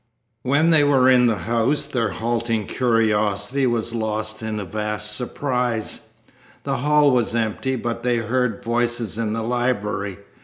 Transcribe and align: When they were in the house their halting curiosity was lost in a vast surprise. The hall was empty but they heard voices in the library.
When 0.41 0.71
they 0.71 0.83
were 0.83 1.11
in 1.11 1.27
the 1.27 1.37
house 1.45 1.85
their 1.85 2.09
halting 2.09 2.65
curiosity 2.65 3.67
was 3.67 3.93
lost 3.93 4.41
in 4.41 4.59
a 4.59 4.65
vast 4.65 5.15
surprise. 5.15 6.09
The 6.63 6.77
hall 6.77 7.11
was 7.11 7.35
empty 7.35 7.75
but 7.75 8.01
they 8.01 8.17
heard 8.17 8.63
voices 8.63 9.19
in 9.19 9.33
the 9.33 9.43
library. 9.43 10.17